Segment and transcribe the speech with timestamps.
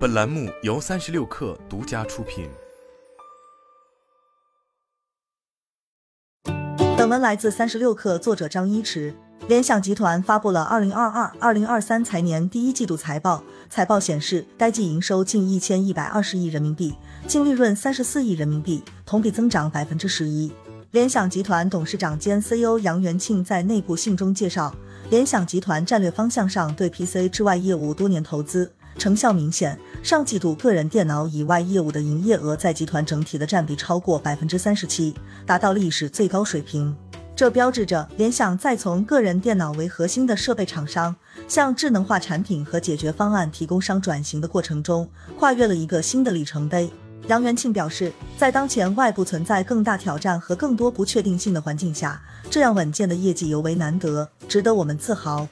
[0.00, 2.48] 本栏目由三十六氪独家出品。
[6.96, 9.14] 本文来自三十六氪，作者张一驰。
[9.46, 16.94] 联想集团发布了二零二二二零二三财年第一季度财报，财报显示，该季营收近一千一百二十亿人民币，
[17.26, 20.50] 净利润三十四亿人民币，同比增长百分之十一。
[20.92, 24.74] 联想集团董事长兼 CEO 杨元庆在内部信中介绍，
[25.10, 29.80] 联想集团战略方向上对 PC 之外业务多年投资，成效明显。
[30.02, 35.14] 上季度个人电脑以外业务的营业额在集团整体的占比超过百分之三十七，
[35.46, 36.94] 达到历史最高水平。
[37.34, 41.16] 这标志着联想在从个人电脑为核心的设备厂商，
[41.48, 45.08] 向智能化产品和解决方案提供商转型的过程中，
[45.38, 46.90] 跨越了一个新的里程碑。
[47.28, 52.20] 杨元庆表示，在当前外部存在更大挑战和更多不确定性的环境下，
[52.50, 55.48] 这样稳健的业绩尤为难得，值得我们自豪。